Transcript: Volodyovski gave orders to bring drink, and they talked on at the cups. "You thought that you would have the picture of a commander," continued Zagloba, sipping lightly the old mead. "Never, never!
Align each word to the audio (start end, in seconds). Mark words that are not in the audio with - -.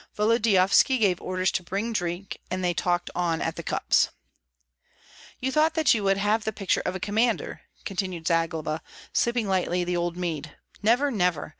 Volodyovski 0.17 0.97
gave 0.97 1.21
orders 1.21 1.51
to 1.51 1.61
bring 1.61 1.93
drink, 1.93 2.39
and 2.49 2.63
they 2.63 2.73
talked 2.73 3.11
on 3.13 3.39
at 3.39 3.55
the 3.55 3.61
cups. 3.61 4.09
"You 5.39 5.51
thought 5.51 5.75
that 5.75 5.93
you 5.93 6.03
would 6.03 6.17
have 6.17 6.43
the 6.43 6.51
picture 6.51 6.81
of 6.87 6.95
a 6.95 6.99
commander," 6.99 7.61
continued 7.85 8.25
Zagloba, 8.25 8.81
sipping 9.13 9.47
lightly 9.47 9.83
the 9.83 9.97
old 9.97 10.17
mead. 10.17 10.57
"Never, 10.81 11.11
never! 11.11 11.49